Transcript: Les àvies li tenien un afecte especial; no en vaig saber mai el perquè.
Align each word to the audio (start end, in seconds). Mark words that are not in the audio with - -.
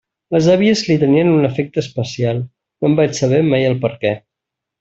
Les 0.35 0.45
àvies 0.53 0.79
li 0.87 0.95
tenien 1.03 1.29
un 1.33 1.49
afecte 1.51 1.81
especial; 1.83 2.41
no 2.81 2.91
en 2.93 2.99
vaig 3.01 3.15
saber 3.23 3.45
mai 3.55 3.71
el 3.71 3.81
perquè. 3.85 4.19